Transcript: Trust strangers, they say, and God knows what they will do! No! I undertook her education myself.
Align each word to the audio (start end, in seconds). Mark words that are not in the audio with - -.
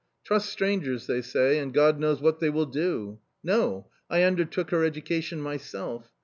Trust 0.23 0.49
strangers, 0.49 1.05
they 1.05 1.21
say, 1.21 1.59
and 1.59 1.71
God 1.75 1.99
knows 1.99 2.23
what 2.23 2.39
they 2.39 2.49
will 2.49 2.65
do! 2.65 3.19
No! 3.43 3.91
I 4.09 4.23
undertook 4.23 4.71
her 4.71 4.83
education 4.83 5.39
myself. 5.39 6.11